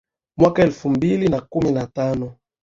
mwaka 0.37 0.61
elfu 0.63 0.89
mbili 0.89 1.27
na 1.27 1.41
kumi 1.41 1.71
na 1.71 1.87
tano 1.87 2.35